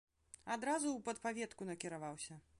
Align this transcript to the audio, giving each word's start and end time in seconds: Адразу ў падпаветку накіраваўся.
Адразу 0.55 0.89
ў 0.93 0.99
падпаветку 1.11 1.71
накіраваўся. 1.71 2.45